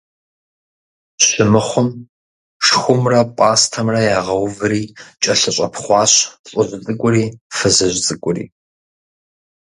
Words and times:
Щымыхъум– 1.25 1.89
шхумрэ 2.65 3.21
пӀастэмрэ 3.37 4.01
ягъэуври 4.17 4.83
кӀэлъыщӀэпхъуащ 5.21 6.13
лӀыжь 6.51 6.71
цӀыкӀури 6.83 7.25
фызыжь 7.57 7.99
цӀыкӀури. 8.05 8.45